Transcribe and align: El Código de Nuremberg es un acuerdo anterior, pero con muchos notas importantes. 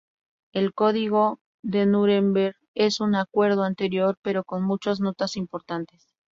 El 0.51 0.73
Código 0.73 1.37
de 1.63 1.85
Nuremberg 1.85 2.55
es 2.73 3.01
un 3.01 3.13
acuerdo 3.13 3.61
anterior, 3.61 4.17
pero 4.23 4.43
con 4.43 4.63
muchos 4.63 4.99
notas 4.99 5.37
importantes. 5.37 6.07